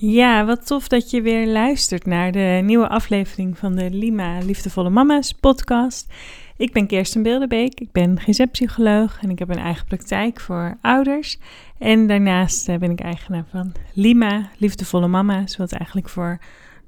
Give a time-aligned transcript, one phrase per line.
[0.00, 4.90] Ja, wat tof dat je weer luistert naar de nieuwe aflevering van de Lima Liefdevolle
[4.90, 6.12] Mama's podcast.
[6.56, 11.38] Ik ben Kirsten Beeldenbeek, ik ben GZ-psycholoog en ik heb een eigen praktijk voor ouders.
[11.78, 16.38] En daarnaast eh, ben ik eigenaar van Lima Liefdevolle Mama's, wat eigenlijk voor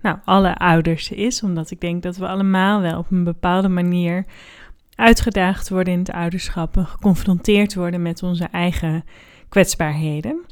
[0.03, 1.43] nou, alle ouders is.
[1.43, 4.25] Omdat ik denk dat we allemaal wel op een bepaalde manier
[4.95, 9.05] uitgedaagd worden in het ouderschap en geconfronteerd worden met onze eigen
[9.49, 10.45] kwetsbaarheden.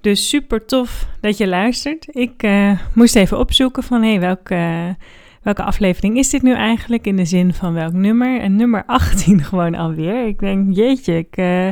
[0.00, 2.06] Dus super tof dat je luistert.
[2.10, 4.96] Ik uh, moest even opzoeken van hey, welke,
[5.42, 7.06] welke aflevering is dit nu eigenlijk?
[7.06, 8.40] In de zin van welk nummer?
[8.40, 10.26] En nummer 18 gewoon alweer.
[10.26, 11.68] Ik denk, jeetje, ik uh,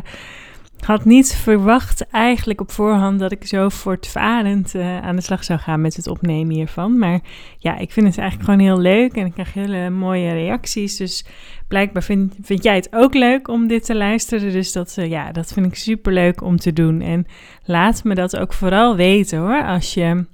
[0.85, 5.59] had niet verwacht eigenlijk op voorhand dat ik zo voortvarend uh, aan de slag zou
[5.59, 6.99] gaan met het opnemen hiervan.
[6.99, 7.21] Maar
[7.59, 10.97] ja, ik vind het eigenlijk gewoon heel leuk en ik krijg hele mooie reacties.
[10.97, 11.25] Dus
[11.69, 14.53] blijkbaar vind, vind jij het ook leuk om dit te luisteren.
[14.53, 17.01] Dus dat, uh, ja, dat vind ik super leuk om te doen.
[17.01, 17.27] En
[17.65, 19.65] laat me dat ook vooral weten hoor.
[19.65, 20.25] Als je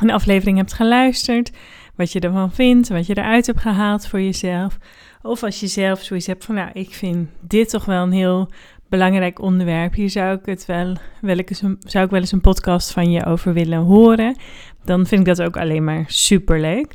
[0.00, 1.50] een aflevering hebt geluisterd,
[1.96, 4.78] wat je ervan vindt, wat je eruit hebt gehaald voor jezelf.
[5.22, 8.50] Of als je zelf zoiets hebt van, nou, ik vind dit toch wel een heel
[8.92, 9.94] belangrijk onderwerp.
[9.94, 13.24] Hier zou ik het wel, eens een, zou ik wel eens een podcast van je
[13.24, 14.36] over willen horen.
[14.84, 16.92] Dan vind ik dat ook alleen maar super leuk.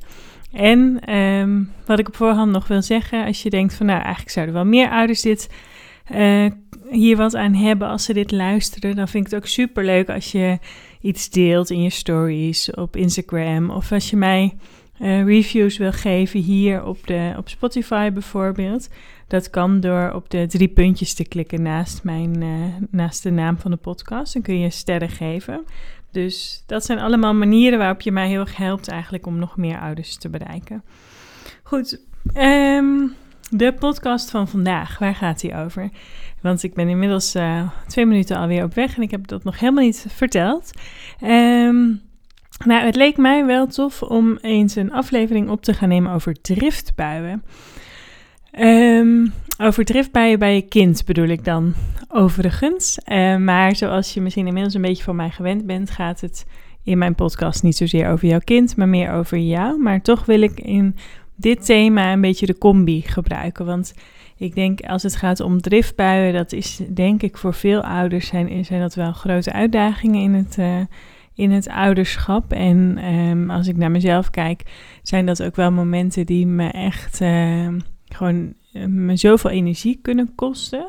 [0.51, 4.29] En um, wat ik op voorhand nog wil zeggen, als je denkt van nou eigenlijk
[4.29, 5.49] zouden wel meer ouders dit
[6.15, 6.45] uh,
[6.89, 10.09] hier wat aan hebben als ze dit luisteren, dan vind ik het ook super leuk
[10.09, 10.59] als je
[11.01, 14.55] iets deelt in je stories op Instagram of als je mij
[15.01, 18.89] uh, reviews wil geven hier op, de, op Spotify bijvoorbeeld.
[19.27, 23.57] Dat kan door op de drie puntjes te klikken naast, mijn, uh, naast de naam
[23.57, 24.33] van de podcast.
[24.33, 25.65] Dan kun je sterren geven.
[26.11, 29.79] Dus dat zijn allemaal manieren waarop je mij heel erg helpt eigenlijk om nog meer
[29.79, 30.83] ouders te bereiken.
[31.63, 32.01] Goed,
[32.33, 33.13] um,
[33.49, 35.89] de podcast van vandaag, waar gaat die over?
[36.41, 39.59] Want ik ben inmiddels uh, twee minuten alweer op weg en ik heb dat nog
[39.59, 40.71] helemaal niet verteld.
[41.23, 42.01] Um,
[42.65, 46.41] nou, het leek mij wel tof om eens een aflevering op te gaan nemen over
[46.41, 47.43] driftbuien.
[48.59, 51.73] Um, over driftbuien bij je kind bedoel ik dan
[52.09, 52.99] overigens.
[53.05, 56.45] Uh, maar zoals je misschien inmiddels een beetje van mij gewend bent, gaat het
[56.83, 59.81] in mijn podcast niet zozeer over jouw kind, maar meer over jou.
[59.81, 60.95] Maar toch wil ik in
[61.35, 63.65] dit thema een beetje de combi gebruiken.
[63.65, 63.93] Want
[64.37, 68.65] ik denk als het gaat om driftbuien, dat is denk ik voor veel ouders zijn,
[68.65, 70.79] zijn dat wel grote uitdagingen in het, uh,
[71.35, 72.51] in het ouderschap.
[72.51, 74.61] En um, als ik naar mezelf kijk,
[75.03, 77.67] zijn dat ook wel momenten die me echt uh,
[78.07, 78.53] gewoon
[78.87, 80.85] me zoveel energie kunnen kosten.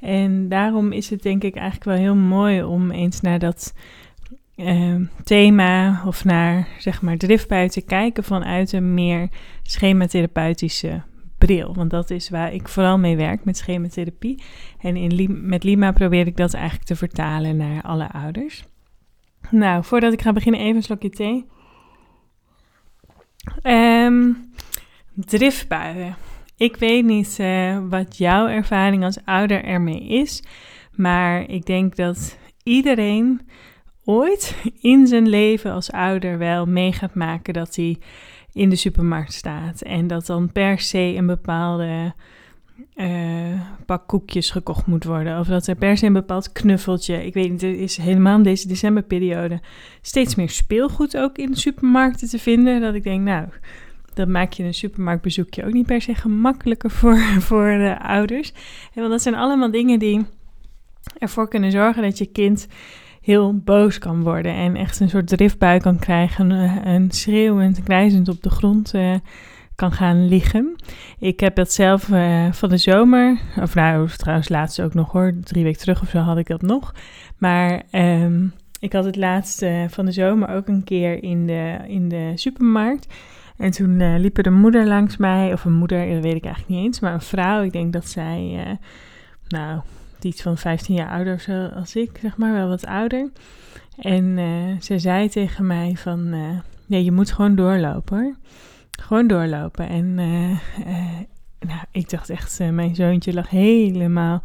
[0.00, 3.74] En daarom is het denk ik eigenlijk wel heel mooi om eens naar dat
[4.56, 9.28] uh, thema of naar zeg maar driftbui te kijken vanuit een meer
[9.62, 11.02] schematherapeutische
[11.38, 11.74] bril.
[11.74, 14.42] Want dat is waar ik vooral mee werk met schematherapie.
[14.80, 18.64] En in, met Lima probeer ik dat eigenlijk te vertalen naar alle ouders.
[19.50, 21.46] Nou, voordat ik ga beginnen, even een slokje thee.
[23.62, 24.50] Um,
[25.14, 26.16] driftbuien.
[26.56, 30.42] Ik weet niet uh, wat jouw ervaring als ouder ermee is,
[30.92, 33.40] maar ik denk dat iedereen
[34.04, 37.98] ooit in zijn leven als ouder wel mee gaat maken dat hij
[38.52, 42.14] in de supermarkt staat en dat dan per se een bepaalde
[42.94, 45.38] uh, pak koekjes gekocht moet worden.
[45.38, 47.26] Of dat er per se een bepaald knuffeltje.
[47.26, 49.60] Ik weet niet, er is helemaal in deze decemberperiode
[50.00, 52.80] steeds meer speelgoed ook in de supermarkten te vinden.
[52.80, 53.46] Dat ik denk, nou,
[54.16, 57.18] dan maak je een supermarktbezoekje ook niet per se gemakkelijker voor,
[57.48, 58.52] voor de ouders.
[58.94, 60.26] En want dat zijn allemaal dingen die
[61.18, 62.68] ervoor kunnen zorgen dat je kind
[63.20, 66.50] heel boos kan worden en echt een soort driftbui kan krijgen,
[66.86, 69.14] een schreeuwend, krijzend op de grond uh,
[69.74, 70.76] kan gaan liggen.
[71.18, 75.34] Ik heb dat zelf uh, van de zomer, of nou trouwens laatst ook nog hoor,
[75.44, 76.94] drie weken terug of zo had ik dat nog.
[77.38, 81.76] Maar um, ik had het laatste uh, van de zomer ook een keer in de,
[81.86, 83.06] in de supermarkt.
[83.56, 86.44] En toen uh, liep er een moeder langs mij, of een moeder, dat weet ik
[86.44, 87.62] eigenlijk niet eens, maar een vrouw.
[87.62, 88.72] Ik denk dat zij, uh,
[89.48, 89.80] nou,
[90.20, 93.30] iets van 15 jaar ouder zo als ik, zeg maar, wel wat ouder.
[93.98, 96.30] En uh, ze zei tegen mij van,
[96.86, 98.36] nee, je moet gewoon doorlopen hoor.
[98.90, 99.88] Gewoon doorlopen.
[99.88, 100.14] En
[101.60, 104.42] nou, ik dacht echt, mijn zoontje lag helemaal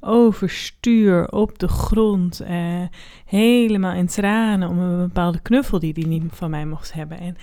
[0.00, 2.42] overstuur op de grond.
[3.26, 7.18] helemaal in tranen om een bepaalde knuffel die hij niet van mij mocht hebben.
[7.18, 7.36] En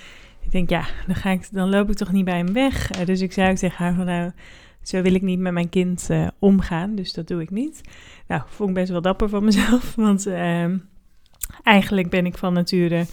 [0.52, 3.00] ik denk, ja, dan, ga ik, dan loop ik toch niet bij hem weg.
[3.00, 4.32] Uh, dus ik zei ook tegen haar van, nou,
[4.82, 6.96] zo wil ik niet met mijn kind uh, omgaan.
[6.96, 7.82] Dus dat doe ik niet.
[8.28, 9.96] Nou, vond ik best wel dapper van mezelf.
[10.06, 10.66] Want uh,
[11.64, 13.06] eigenlijk ben ik van nature,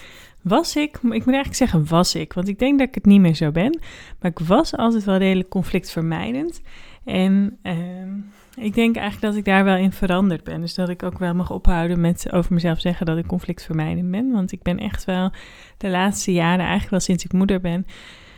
[0.43, 2.33] was ik, ik moet eigenlijk zeggen was ik.
[2.33, 3.79] Want ik denk dat ik het niet meer zo ben.
[4.21, 6.61] Maar ik was altijd wel redelijk conflictvermijdend.
[7.09, 8.11] En ehm,
[8.57, 10.61] ik denk eigenlijk dat ik daar wel in veranderd ben.
[10.61, 14.31] Dus dat ik ook wel mag ophouden met over mezelf zeggen dat ik conflictvermijdend ben.
[14.31, 15.31] Want ik ben echt wel
[15.77, 17.87] de laatste jaren, eigenlijk wel sinds ik moeder ben,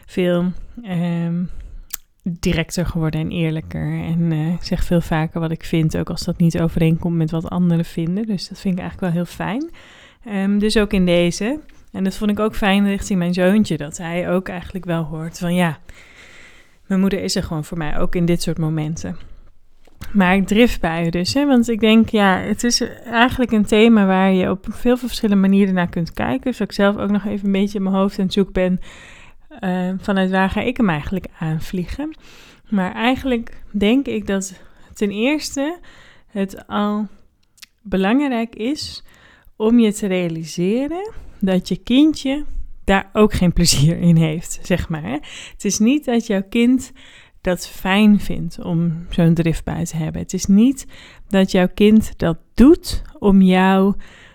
[0.06, 0.52] veel
[0.82, 1.42] ehm,
[2.22, 4.04] directer geworden en eerlijker.
[4.04, 7.30] En uh, ik zeg veel vaker wat ik vind, ook als dat niet overeenkomt met
[7.30, 8.26] wat anderen vinden.
[8.26, 9.70] Dus dat vind ik eigenlijk wel heel fijn.
[10.28, 11.60] Um, dus ook in deze.
[11.92, 15.38] En dat vond ik ook fijn richting mijn zoontje, dat hij ook eigenlijk wel hoort
[15.38, 15.78] van ja,
[16.90, 19.16] mijn moeder is er gewoon voor mij, ook in dit soort momenten.
[20.12, 21.46] Maar ik driftbuien dus, hè?
[21.46, 25.74] want ik denk, ja, het is eigenlijk een thema waar je op veel verschillende manieren
[25.74, 26.50] naar kunt kijken.
[26.50, 28.80] Dus ik zelf ook nog even een beetje in mijn hoofd aan het zoeken ben,
[29.60, 32.16] uh, vanuit waar ga ik hem eigenlijk aanvliegen.
[32.68, 34.60] Maar eigenlijk denk ik dat
[34.94, 35.78] ten eerste
[36.26, 37.06] het al
[37.82, 39.04] belangrijk is
[39.56, 42.44] om je te realiseren dat je kindje
[42.90, 45.10] daar ook geen plezier in heeft, zeg maar.
[45.52, 46.92] Het is niet dat jouw kind
[47.40, 50.22] dat fijn vindt om zo'n driftbui te hebben.
[50.22, 50.86] Het is niet
[51.28, 53.94] dat jouw kind dat doet om jou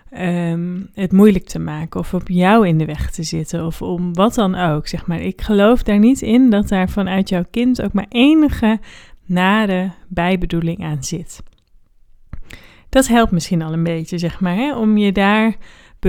[0.10, 4.14] ehm, het moeilijk te maken of op jou in de weg te zitten of om
[4.14, 5.22] wat dan ook, zeg maar.
[5.22, 8.80] Ik geloof daar niet in dat daar vanuit jouw kind ook maar enige
[9.26, 11.44] nare bijbedoeling aan zit.
[12.90, 15.56] Dat helpt misschien al een beetje, zeg maar, hè, om je daar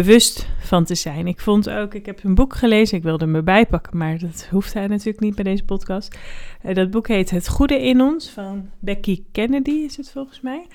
[0.03, 1.27] bewust van te zijn.
[1.27, 4.49] Ik vond ook, ik heb een boek gelezen, ik wilde hem erbij pakken, maar dat
[4.51, 6.19] hoeft hij natuurlijk niet bij deze podcast.
[6.65, 10.67] Uh, dat boek heet Het Goede in ons van Becky Kennedy, is het volgens mij.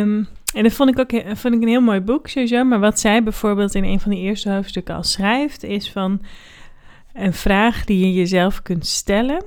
[0.00, 2.64] Um, en dat vond ik ook vond ik een heel mooi boek sowieso.
[2.64, 6.22] Maar wat zij bijvoorbeeld in een van de eerste hoofdstukken al schrijft, is van
[7.12, 9.44] een vraag die je jezelf kunt stellen.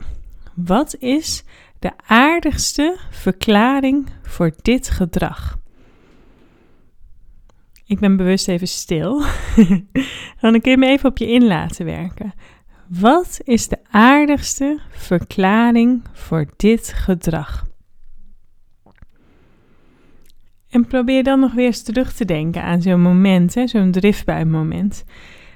[0.54, 1.44] Wat is
[1.80, 5.58] de aardigste verklaring voor dit gedrag?
[7.88, 9.22] Ik ben bewust even stil.
[10.42, 12.34] Dan kun je me even op je in laten werken.
[12.88, 17.66] Wat is de aardigste verklaring voor dit gedrag?
[20.70, 25.04] En probeer dan nog weer eens terug te denken aan zo'n moment, zo'n driftbuimoment.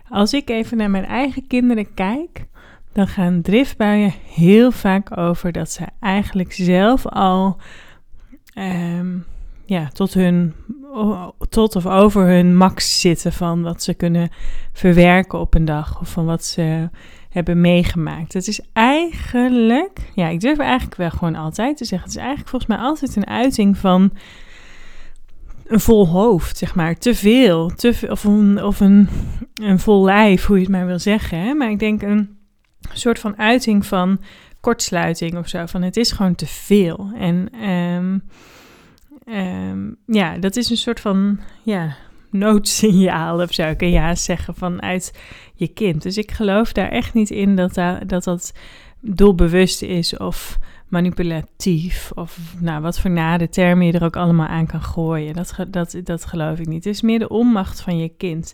[0.09, 2.45] Als ik even naar mijn eigen kinderen kijk,
[2.93, 7.57] dan gaan driftbuien heel vaak over dat ze eigenlijk zelf al
[8.53, 9.17] ehm,
[9.65, 10.53] ja, tot, hun,
[11.51, 14.29] tot of over hun max zitten van wat ze kunnen
[14.73, 16.89] verwerken op een dag of van wat ze
[17.29, 18.33] hebben meegemaakt.
[18.33, 22.49] Het is eigenlijk, ja, ik durf eigenlijk wel gewoon altijd te zeggen, het is eigenlijk
[22.49, 24.11] volgens mij altijd een uiting van
[25.65, 26.97] een vol hoofd, zeg maar.
[26.97, 29.09] Te veel, te of, een, of een,
[29.61, 31.39] een vol lijf, hoe je het maar wil zeggen.
[31.39, 31.53] Hè?
[31.53, 32.37] Maar ik denk een
[32.93, 34.21] soort van uiting van
[34.59, 35.65] kortsluiting of zo.
[35.65, 37.11] Van het is gewoon te veel.
[37.15, 38.23] En um,
[39.25, 41.95] um, ja, dat is een soort van ja,
[42.31, 45.19] noodsignaal of zou ik ja zeggen vanuit
[45.53, 46.01] je kind.
[46.01, 48.53] Dus ik geloof daar echt niet in dat dat, dat, dat
[48.99, 54.67] doelbewust is of manipulatief of nou, wat voor nade termen je er ook allemaal aan
[54.67, 55.33] kan gooien.
[55.33, 56.83] Dat, dat, dat geloof ik niet.
[56.83, 58.53] Het is meer de onmacht van je kind.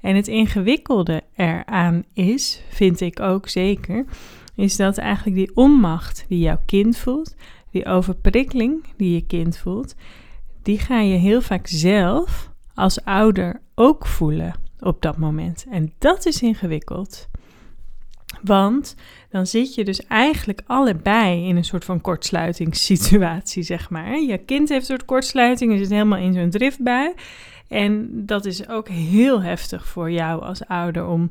[0.00, 4.04] En het ingewikkelde eraan is, vind ik ook zeker,
[4.54, 7.34] is dat eigenlijk die onmacht die jouw kind voelt,
[7.76, 9.94] die overprikkeling die je kind voelt,
[10.62, 15.66] die ga je heel vaak zelf als ouder ook voelen op dat moment.
[15.70, 17.28] En dat is ingewikkeld.
[18.42, 18.96] Want
[19.30, 24.20] dan zit je dus eigenlijk allebei in een soort van kortsluitingssituatie, zeg maar.
[24.20, 27.14] Je kind heeft een soort kortsluiting, je zit helemaal in zo'n driftbui.
[27.68, 31.30] En dat is ook heel heftig voor jou als ouder om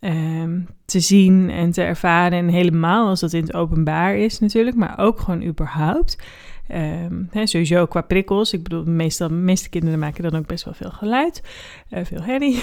[0.00, 2.38] Ehm, te zien en te ervaren.
[2.38, 6.18] En helemaal als dat in het openbaar is natuurlijk, maar ook gewoon überhaupt.
[6.74, 8.52] Um, sowieso qua prikkels.
[8.52, 11.42] Ik bedoel, meestal, meeste kinderen maken dan ook best wel veel geluid,
[11.90, 12.62] uh, veel herrie.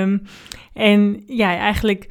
[0.00, 0.22] um,
[0.90, 2.08] en ja, eigenlijk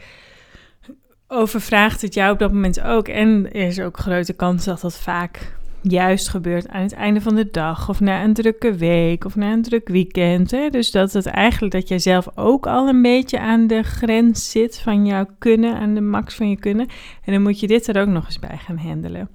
[1.28, 3.08] overvraagt het jou op dat moment ook.
[3.08, 7.36] En er is ook grote kans dat dat vaak juist gebeurt aan het einde van
[7.36, 10.52] de dag of na een drukke week of na een druk weekend.
[10.52, 10.70] Hè?
[10.70, 14.80] Dus dat het eigenlijk dat jij zelf ook al een beetje aan de grens zit
[14.80, 16.88] van jouw kunnen, aan de max van je kunnen.
[17.24, 19.30] En dan moet je dit er ook nog eens bij gaan handelen.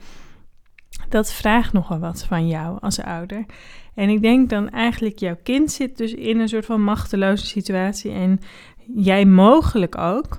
[1.08, 3.44] Dat vraagt nogal wat van jou als ouder.
[3.94, 8.10] En ik denk dan eigenlijk jouw kind zit dus in een soort van machteloze situatie
[8.10, 8.40] en
[8.94, 10.38] jij mogelijk ook.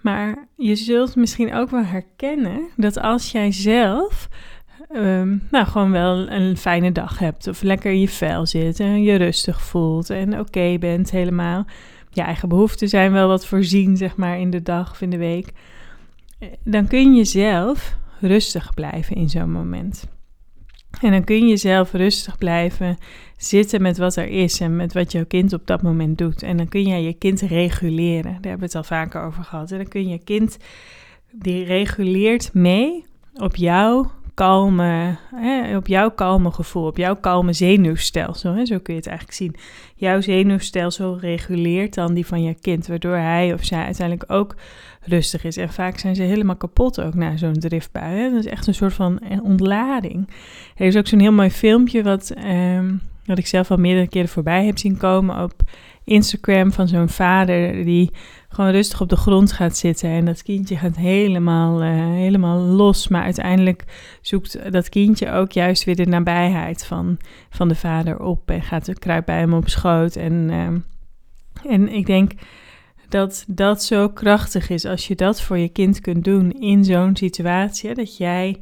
[0.00, 4.28] Maar je zult misschien ook wel herkennen dat als jij zelf
[4.94, 7.46] um, nou, gewoon wel een fijne dag hebt.
[7.46, 11.66] Of lekker in je vel zit en je rustig voelt en oké bent helemaal.
[12.10, 15.16] Je eigen behoeften zijn wel wat voorzien, zeg maar, in de dag of in de
[15.16, 15.52] week.
[16.38, 20.06] Eh, dan kun je zelf rustig blijven in zo'n moment.
[21.00, 22.98] En dan kun je zelf rustig blijven
[23.36, 26.42] zitten met wat er is en met wat jouw kind op dat moment doet.
[26.42, 28.22] En dan kun jij je kind reguleren.
[28.22, 29.70] Daar hebben we het al vaker over gehad.
[29.70, 30.56] En dan kun je kind,
[31.32, 38.54] die reguleert mee op jouw kalme, hè, op jouw kalme gevoel, op jouw kalme zenuwstelsel.
[38.54, 39.56] Hè, zo kun je het eigenlijk zien.
[39.94, 44.54] Jouw zenuwstelsel reguleert dan die van je kind, waardoor hij of zij uiteindelijk ook
[45.00, 45.56] rustig is.
[45.56, 48.18] En vaak zijn ze helemaal kapot ook na zo'n driftbui.
[48.18, 48.30] Hè.
[48.30, 50.28] Dat is echt een soort van ontlading.
[50.76, 54.28] Er is ook zo'n heel mooi filmpje wat, um, wat ik zelf al meerdere keren
[54.28, 55.62] voorbij heb zien komen op
[56.04, 58.10] Instagram van zo'n vader die
[58.48, 63.08] gewoon rustig op de grond gaat zitten en dat kindje gaat helemaal, uh, helemaal los.
[63.08, 63.84] Maar uiteindelijk
[64.20, 67.18] zoekt dat kindje ook juist weer de nabijheid van,
[67.50, 70.16] van de vader op en gaat kruipt bij hem op schoot.
[70.16, 72.32] En, uh, en ik denk
[73.08, 77.16] dat dat zo krachtig is als je dat voor je kind kunt doen in zo'n
[77.16, 77.94] situatie.
[77.94, 78.58] Dat jij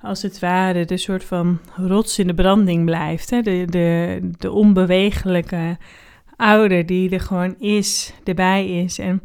[0.00, 3.30] als het ware de soort van rots in de branding blijft.
[3.30, 3.42] Hè?
[3.42, 5.76] De, de, de onbewegelijke
[6.36, 8.98] ouder die er gewoon is, erbij is.
[8.98, 9.22] En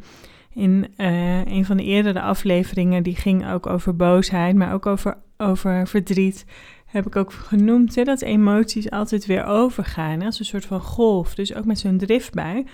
[0.53, 5.17] in uh, een van de eerdere afleveringen, die ging ook over boosheid, maar ook over,
[5.37, 6.45] over verdriet,
[6.85, 10.19] heb ik ook genoemd hè, dat emoties altijd weer overgaan.
[10.19, 11.35] Hè, als een soort van golf.
[11.35, 12.65] Dus ook met zo'n driftbui,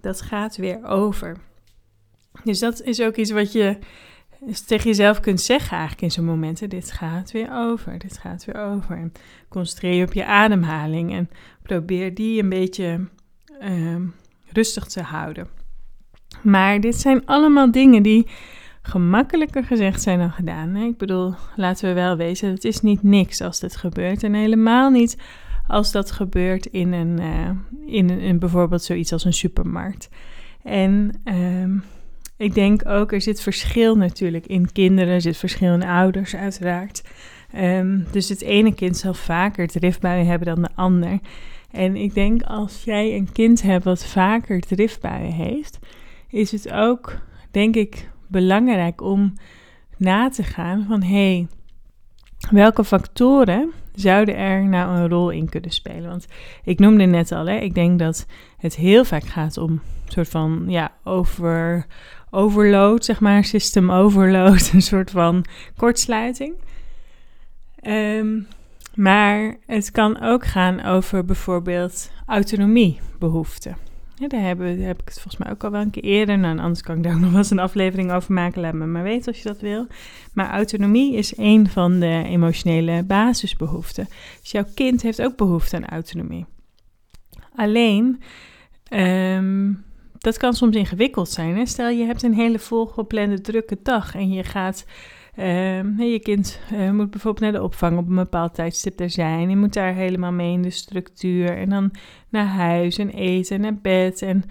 [0.00, 1.36] dat gaat weer over.
[2.44, 3.78] Dus dat is ook iets wat je
[4.66, 6.68] tegen jezelf kunt zeggen eigenlijk in zo'n momenten.
[6.68, 8.96] Dit gaat weer over, dit gaat weer over.
[8.96, 9.12] En
[9.48, 11.30] concentreer je op je ademhaling en
[11.62, 13.08] probeer die een beetje
[13.60, 14.02] Ehm,
[14.52, 15.48] rustig te houden.
[16.42, 18.26] Maar dit zijn allemaal dingen die
[18.82, 20.76] gemakkelijker gezegd zijn dan gedaan.
[20.76, 24.22] Ik bedoel, laten we wel wezen, het is niet niks als dit gebeurt.
[24.22, 25.16] En helemaal niet
[25.66, 27.50] als dat gebeurt in een, uh,
[27.94, 30.08] in, een, bijvoorbeeld zoiets als een supermarkt.
[30.62, 31.78] En ehm,
[32.40, 37.02] ik denk ook, er zit verschil natuurlijk in kinderen, er zit verschil in ouders uiteraard.
[37.52, 41.18] Ehm, dus het ene kind zal vaker driftbuien hebben dan de ander.
[41.70, 45.78] En ik denk als jij een kind hebt wat vaker driftbuien heeft,
[46.28, 47.18] is het ook,
[47.50, 49.34] denk ik, belangrijk om
[49.96, 51.46] na te gaan van hé, hey,
[52.50, 56.08] welke factoren zouden er nou een rol in kunnen spelen?
[56.08, 56.26] Want
[56.64, 58.26] ik noemde net al, hè, ik denk dat
[58.58, 61.86] het heel vaak gaat om een soort van ja, over,
[62.30, 65.44] overload, zeg maar, system overload, een soort van
[65.76, 66.54] kortsluiting.
[67.82, 68.46] Um,
[68.94, 73.76] maar het kan ook gaan over bijvoorbeeld autonomiebehoeften.
[74.28, 76.38] Daar, daar heb ik het volgens mij ook al wel een keer eerder.
[76.38, 78.60] Nou, anders kan ik daar ook nog wel eens een aflevering over maken.
[78.60, 79.86] Laat me maar weten als je dat wil.
[80.34, 84.08] Maar autonomie is een van de emotionele basisbehoeften.
[84.40, 86.46] Dus jouw kind heeft ook behoefte aan autonomie.
[87.54, 88.22] Alleen,
[88.92, 89.84] um,
[90.18, 91.66] dat kan soms ingewikkeld zijn.
[91.66, 94.84] Stel, je hebt een hele volgeplande drukke dag en je gaat
[95.40, 99.50] Ehm, je kind uh, moet bijvoorbeeld naar de opvang op een bepaald tijdstip er zijn.
[99.50, 101.56] Je moet daar helemaal mee in de structuur.
[101.56, 101.90] En dan
[102.28, 104.22] naar huis en eten en naar bed.
[104.22, 104.44] En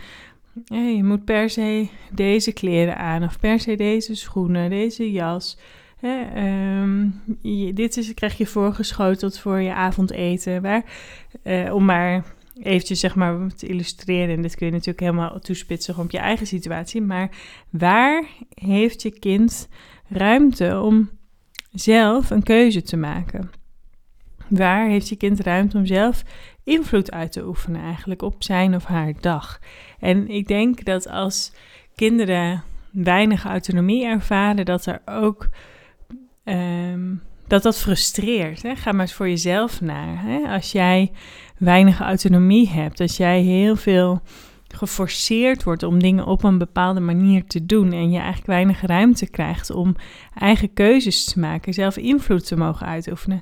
[0.95, 3.23] je moet per se deze kleren aan.
[3.23, 5.57] Of per se deze schoenen, deze jas.
[6.01, 7.07] Ehm,
[7.73, 10.61] dit is, krijg je voorgeschoteld voor je avondeten.
[10.61, 10.83] Waar,
[11.43, 12.23] uh, om maar
[12.63, 14.35] eventjes zeg maar te illustreren.
[14.35, 17.01] En dit kun je natuurlijk helemaal toespitsen op je eigen situatie.
[17.01, 17.29] Maar
[17.69, 19.69] waar heeft je kind
[20.07, 21.09] ruimte om
[21.71, 23.51] zelf een keuze te maken?
[24.47, 26.23] Waar heeft je kind ruimte om zelf
[26.63, 29.59] invloed uit te oefenen eigenlijk op zijn of haar dag?
[29.99, 31.51] En ik denk dat als
[31.95, 35.49] kinderen weinig autonomie ervaren, dat er ook
[36.43, 37.15] ehm,
[37.49, 38.61] dat dat frustreert.
[38.61, 38.75] Hè?
[38.75, 40.23] Ga maar eens voor jezelf naar.
[40.23, 40.53] Hè?
[40.53, 41.11] Als jij
[41.57, 44.21] weinig autonomie hebt, als jij heel veel
[44.75, 49.29] geforceerd wordt om dingen op een bepaalde manier te doen en je eigenlijk weinig ruimte
[49.29, 49.95] krijgt om
[50.35, 53.41] eigen keuzes te maken, zelf invloed te mogen uitoefenen,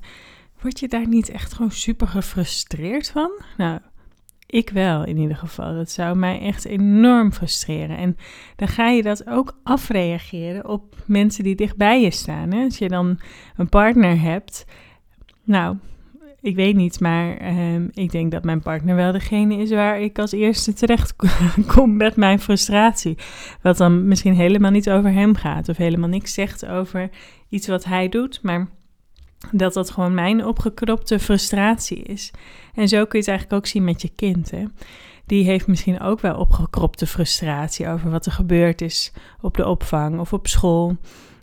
[0.61, 3.31] word je daar niet echt gewoon super gefrustreerd van?
[3.57, 3.79] Nou,
[4.47, 5.75] ik wel in ieder geval.
[5.75, 7.97] Dat zou mij echt enorm frustreren.
[7.97, 8.17] En
[8.55, 12.51] dan ga je dat ook afreageren op mensen die dichtbij je staan.
[12.51, 12.63] Hè?
[12.63, 13.19] Als je dan
[13.55, 14.65] een partner hebt,
[15.43, 15.77] nou,
[16.41, 20.19] ik weet niet, maar ehm, ik denk dat mijn partner wel degene is waar ik
[20.19, 21.15] als eerste terecht
[21.75, 23.17] kom met mijn frustratie.
[23.61, 27.09] Wat dan misschien helemaal niet over hem gaat of helemaal niks zegt over
[27.49, 28.67] iets wat hij doet, maar
[29.51, 32.31] dat dat gewoon mijn opgekropte frustratie is.
[32.73, 34.51] En zo kun je het eigenlijk ook zien met je kind.
[34.51, 34.63] Hè?
[35.25, 40.19] Die heeft misschien ook wel opgekropte frustratie over wat er gebeurd is op de opvang
[40.19, 40.97] of op school.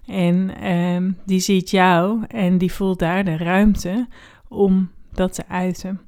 [0.07, 4.09] En ehm, die ziet jou en die voelt daar de ruimte
[4.49, 6.01] om dat te uiten.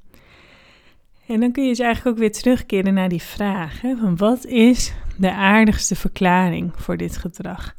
[1.27, 4.45] En dan kun je dus eigenlijk ook weer terugkeren naar die vraag: hè, van wat
[4.45, 7.75] is de aardigste verklaring voor dit gedrag?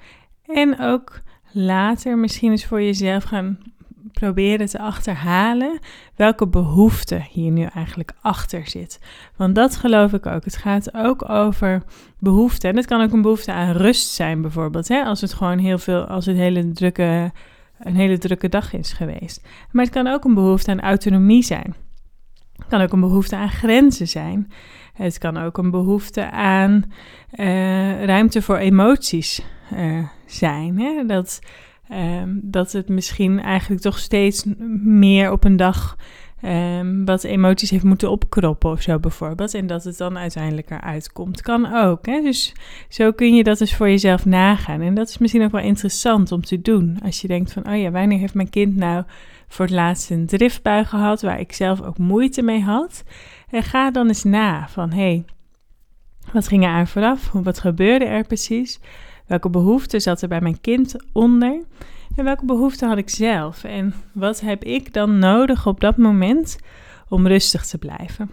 [0.46, 1.22] En ook
[1.52, 3.60] later misschien eens voor jezelf gaan
[4.20, 5.80] proberen te achterhalen
[6.16, 9.00] welke behoefte hier nu eigenlijk achter zit.
[9.36, 10.44] Want dat geloof ik ook.
[10.44, 11.84] Het gaat ook over
[12.20, 12.68] behoefte.
[12.68, 14.88] En het kan ook een behoefte aan rust zijn, bijvoorbeeld.
[14.88, 15.04] Hè?
[15.04, 17.32] Als het gewoon heel veel, als het hele drukke
[17.80, 19.48] een hele drukke dag is geweest.
[19.72, 21.76] Maar het kan ook een behoefte aan autonomie zijn.
[22.56, 24.52] Het kan ook een behoefte aan grenzen zijn.
[24.94, 26.84] Het kan ook een behoefte aan
[27.34, 29.42] uh, ruimte voor emoties
[29.74, 30.80] uh, zijn.
[30.80, 31.06] Hè?
[31.06, 31.40] Dat,
[31.92, 34.46] uh, dat het misschien eigenlijk toch steeds
[34.84, 35.96] meer op een dag
[36.44, 39.54] um, wat emoties heeft moeten opkroppen of zo bijvoorbeeld.
[39.54, 41.42] En dat het dan uiteindelijk eruit komt.
[41.42, 42.06] Kan ook.
[42.06, 42.22] Hè?
[42.22, 42.54] Dus
[42.90, 44.82] zo kun je dat dus voor jezelf nagaan.
[44.82, 47.00] En dat is misschien ook wel interessant om te doen.
[47.04, 49.04] Als je denkt van, oh ja, wanneer heeft mijn kind nou
[49.48, 53.04] voor het laatst een driftbui gehad waar ik zelf ook moeite mee had?
[53.50, 55.26] En ga dan eens na van, hé, hey,
[56.34, 57.32] wat ging er aan vooraf?
[57.32, 58.80] Wat gebeurde er precies?
[59.28, 61.62] Welke behoeften zat er bij mijn kind onder?
[62.16, 63.64] En welke behoeften had ik zelf?
[63.64, 66.58] En wat heb ik dan nodig op dat moment
[67.10, 68.30] om rustig te blijven?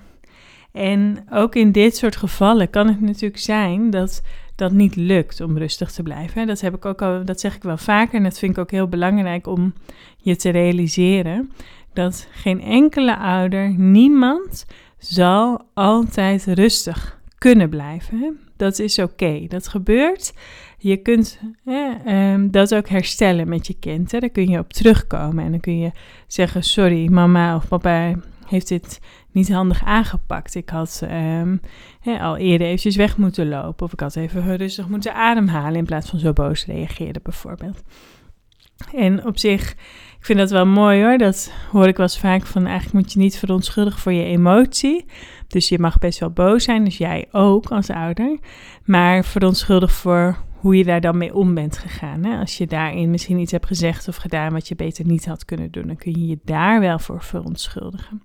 [0.72, 4.22] En ook in dit soort gevallen kan het natuurlijk zijn dat
[4.54, 6.46] dat niet lukt om rustig te blijven.
[6.46, 8.70] Dat, heb ik ook al, dat zeg ik wel vaker en dat vind ik ook
[8.70, 9.74] heel belangrijk om
[10.16, 11.52] je te realiseren.
[11.92, 14.66] Dat geen enkele ouder, niemand,
[14.98, 18.38] zal altijd rustig kunnen blijven.
[18.56, 20.32] Dat is oké, dat gebeurt.
[20.84, 24.12] Je kunt hè, dat ook herstellen met je kind.
[24.12, 24.18] Hè.
[24.18, 25.90] Daar kun je op terugkomen en dan kun je
[26.26, 28.14] zeggen: Sorry, mama of papa
[28.46, 29.00] heeft dit
[29.30, 30.54] niet handig aangepakt.
[30.54, 31.02] Ik had
[32.00, 33.86] hè, al eerder eventjes weg moeten lopen.
[33.86, 37.82] Of ik had even rustig moeten ademhalen in plaats van zo boos reageren, bijvoorbeeld.
[38.94, 39.70] En op zich,
[40.18, 41.18] ik vind dat wel mooi hoor.
[41.18, 45.04] Dat hoor ik wel eens vaak van eigenlijk moet je niet verontschuldigen voor je emotie.
[45.48, 48.38] Dus je mag best wel boos zijn, dus jij ook als ouder.
[48.84, 52.24] Maar verontschuldig voor hoe je daar dan mee om bent gegaan.
[52.24, 52.38] Hè?
[52.38, 55.70] Als je daarin misschien iets hebt gezegd of gedaan wat je beter niet had kunnen
[55.70, 58.22] doen, dan kun je je daar wel voor verontschuldigen.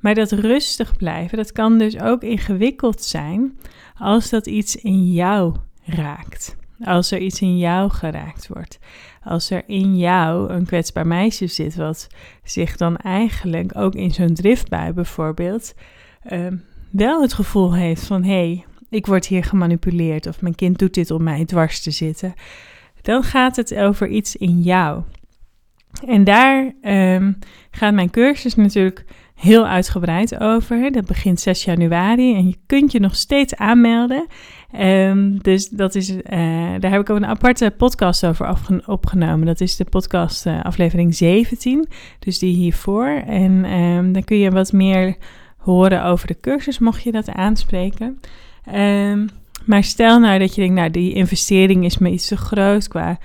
[0.00, 3.58] Maar dat rustig blijven, dat kan dus ook ingewikkeld zijn
[3.98, 6.56] als dat iets in jou raakt.
[6.84, 8.78] Als er iets in jou geraakt wordt.
[9.24, 12.06] Als er in jou een kwetsbaar meisje zit, wat
[12.44, 15.74] zich dan eigenlijk ook in zo'n driftbui bijvoorbeeld
[16.32, 16.46] uh,
[16.90, 20.94] wel het gevoel heeft van hé, hey, ik word hier gemanipuleerd of mijn kind doet
[20.94, 22.34] dit om mij dwars te zitten,
[23.02, 25.02] dan gaat het over iets in jou.
[26.06, 27.38] En daar um,
[27.70, 30.92] gaat mijn cursus natuurlijk heel uitgebreid over.
[30.92, 34.26] Dat begint 6 januari en je kunt je nog steeds aanmelden.
[34.80, 36.20] Um, dus dat is, uh,
[36.78, 39.46] daar heb ik ook een aparte podcast over opgenomen.
[39.46, 41.88] Dat is de podcast uh, aflevering 17,
[42.18, 43.22] dus die hiervoor.
[43.26, 45.16] En um, dan kun je wat meer
[45.56, 48.20] horen over de cursus, mocht je dat aanspreken.
[48.68, 49.28] Um,
[49.64, 53.18] maar stel nou dat je denkt, nou die investering is me iets te groot qua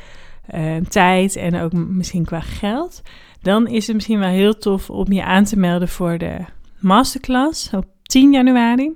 [0.56, 3.02] uh, tijd en ook misschien qua geld.
[3.42, 6.38] Dan is het misschien wel heel tof om je aan te melden voor de
[6.80, 8.94] masterclass op 10 januari.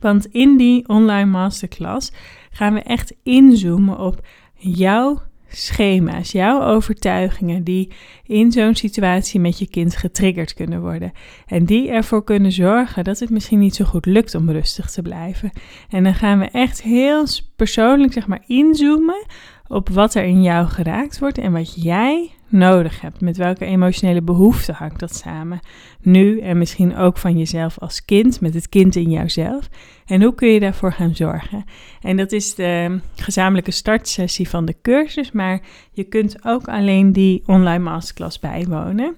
[0.00, 2.12] Want in die online masterclass
[2.50, 7.92] gaan we echt inzoomen op jouw schema's, jouw overtuigingen die
[8.26, 11.12] in zo'n situatie met je kind getriggerd kunnen worden.
[11.46, 15.02] En die ervoor kunnen zorgen dat het misschien niet zo goed lukt om rustig te
[15.02, 15.50] blijven.
[15.90, 19.26] En dan gaan we echt heel persoonlijk zeg maar inzoomen
[19.66, 23.20] op wat er in jou geraakt wordt en wat jij nodig hebt.
[23.20, 25.60] Met welke emotionele behoeften hangt dat samen?
[26.00, 29.68] Nu en misschien ook van jezelf als kind, met het kind in jouzelf.
[30.06, 31.64] En hoe kun je daarvoor gaan zorgen?
[32.00, 35.60] En dat is de gezamenlijke startsessie van de cursus, maar
[35.92, 37.78] je kunt ook alleen die online
[38.18, 39.16] masterclass bijwonen.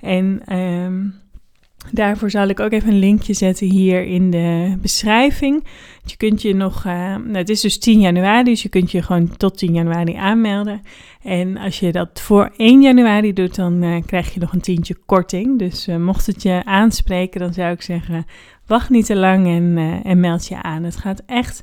[0.00, 1.14] En um,
[1.92, 5.64] Daarvoor zal ik ook even een linkje zetten hier in de beschrijving.
[6.04, 9.02] Je kunt je nog, uh, nou, het is dus 10 januari, dus je kunt je
[9.02, 10.82] gewoon tot 10 januari aanmelden.
[11.22, 14.96] En als je dat voor 1 januari doet, dan uh, krijg je nog een tientje
[15.06, 15.58] korting.
[15.58, 18.26] Dus uh, mocht het je aanspreken, dan zou ik zeggen,
[18.66, 20.82] wacht niet te lang en, en meld je aan.
[20.82, 21.62] Het gaat echt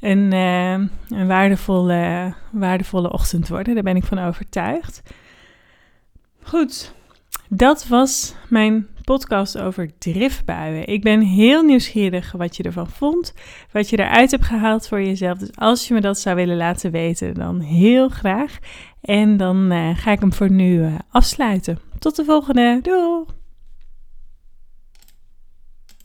[0.00, 5.02] een, een waardevolle, waardevolle ochtend worden, daar ben ik van overtuigd.
[6.48, 6.92] Goed,
[7.48, 10.86] dat was mijn podcast over driftbuien.
[10.86, 13.34] Ik ben heel nieuwsgierig wat je ervan vond,
[13.72, 15.38] wat je eruit hebt gehaald voor jezelf.
[15.38, 18.58] Dus als je me dat zou willen laten weten, dan heel graag.
[19.00, 21.78] En dan uh, ga ik hem voor nu uh, afsluiten.
[21.98, 22.78] Tot de volgende.
[22.82, 23.35] Doei!